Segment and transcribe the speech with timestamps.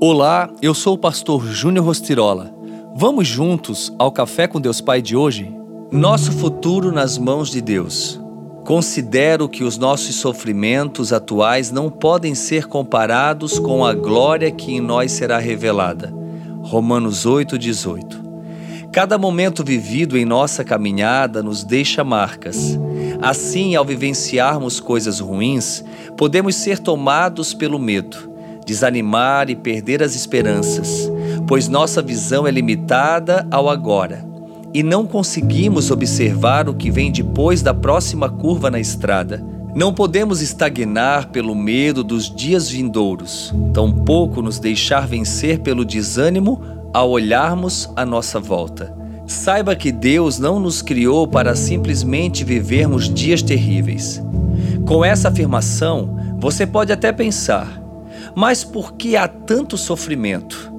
[0.00, 2.52] Olá, eu sou o pastor Júnior Rostirola.
[2.96, 5.54] Vamos juntos ao Café com Deus Pai de hoje?
[5.90, 8.20] Nosso futuro nas mãos de Deus.
[8.64, 14.80] Considero que os nossos sofrimentos atuais não podem ser comparados com a glória que em
[14.80, 16.12] nós será revelada.
[16.60, 18.20] Romanos 8:18.
[18.92, 22.78] Cada momento vivido em nossa caminhada nos deixa marcas.
[23.22, 25.84] Assim, ao vivenciarmos coisas ruins,
[26.16, 28.33] podemos ser tomados pelo medo
[28.64, 31.10] desanimar e perder as esperanças,
[31.46, 34.34] pois nossa visão é limitada ao agora
[34.74, 39.40] e não conseguimos observar o que vem depois da próxima curva na estrada.
[39.72, 46.60] Não podemos estagnar pelo medo dos dias vindouros, tampouco nos deixar vencer pelo desânimo
[46.92, 48.92] ao olharmos à nossa volta.
[49.26, 54.20] Saiba que Deus não nos criou para simplesmente vivermos dias terríveis.
[54.84, 57.80] Com essa afirmação, você pode até pensar:
[58.34, 60.72] mas por que há tanto sofrimento?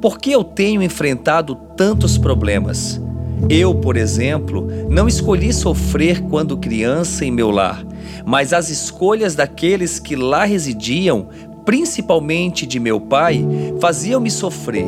[0.00, 3.00] Por que eu tenho enfrentado tantos problemas?
[3.48, 7.84] Eu, por exemplo, não escolhi sofrer quando criança em meu lar,
[8.24, 11.28] mas as escolhas daqueles que lá residiam,
[11.64, 13.44] principalmente de meu pai,
[13.80, 14.86] faziam-me sofrer.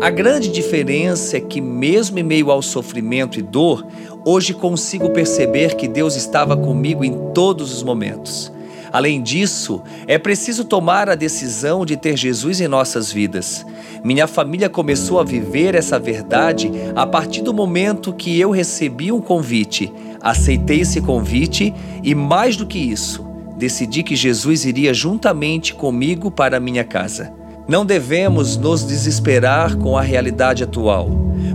[0.00, 3.86] A grande diferença é que, mesmo em meio ao sofrimento e dor,
[4.24, 8.52] hoje consigo perceber que Deus estava comigo em todos os momentos.
[8.92, 13.64] Além disso, é preciso tomar a decisão de ter Jesus em nossas vidas.
[14.02, 19.20] Minha família começou a viver essa verdade a partir do momento que eu recebi um
[19.20, 19.92] convite.
[20.20, 23.24] Aceitei esse convite e, mais do que isso,
[23.56, 27.32] decidi que Jesus iria juntamente comigo para minha casa.
[27.68, 31.08] Não devemos nos desesperar com a realidade atual,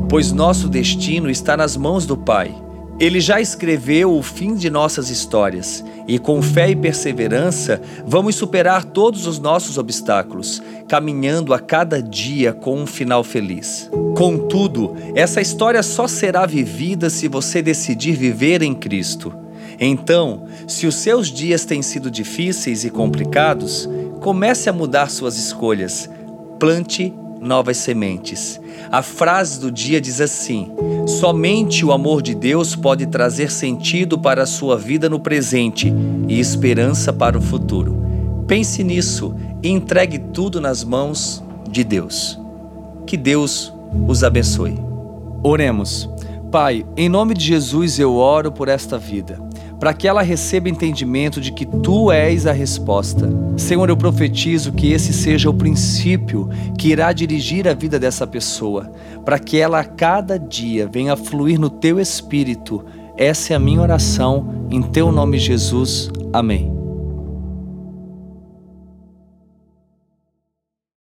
[0.07, 2.64] pois nosso destino está nas mãos do Pai.
[2.97, 8.85] Ele já escreveu o fim de nossas histórias e, com fé e perseverança, vamos superar
[8.85, 13.89] todos os nossos obstáculos, caminhando a cada dia com um final feliz.
[14.15, 19.33] Contudo, essa história só será vivida se você decidir viver em Cristo.
[19.77, 23.89] Então, se os seus dias têm sido difíceis e complicados,
[24.21, 26.09] comece a mudar suas escolhas.
[26.57, 28.59] Plante novas sementes.
[28.91, 30.71] A frase do dia diz assim:
[31.07, 35.93] Somente o amor de Deus pode trazer sentido para a sua vida no presente
[36.27, 38.03] e esperança para o futuro.
[38.47, 42.39] Pense nisso e entregue tudo nas mãos de Deus.
[43.05, 43.73] Que Deus
[44.07, 44.77] os abençoe.
[45.43, 46.09] Oremos.
[46.55, 49.37] Pai, em nome de Jesus eu oro por esta vida
[49.77, 53.29] para que ela receba entendimento de que tu és a resposta.
[53.57, 56.47] Senhor, eu profetizo que esse seja o princípio
[56.79, 58.89] que irá dirigir a vida dessa pessoa,
[59.25, 62.85] para que ela a cada dia venha fluir no teu espírito.
[63.17, 66.09] Essa é a minha oração, em teu nome, Jesus.
[66.31, 66.74] Amém.